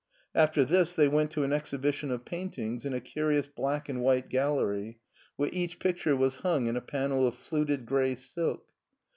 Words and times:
After 0.33 0.65
this 0.65 0.95
they 0.95 1.07
went 1.07 1.29
to 1.29 1.43
an 1.43 1.53
exhibition 1.53 2.09
of 2.09 2.25
paintings 2.25 2.87
in 2.87 2.93
a 2.95 2.99
curious 2.99 3.45
black 3.45 3.87
and 3.87 4.01
white 4.01 4.29
gallery, 4.29 4.97
where 5.35 5.51
each 5.53 5.77
picture 5.77 6.15
was 6.15 6.37
himg 6.37 6.67
in 6.67 6.75
a 6.75 6.81
panel 6.81 7.27
of 7.27 7.35
fluted 7.35 7.85
gray 7.85 8.15
silk. 8.15 8.65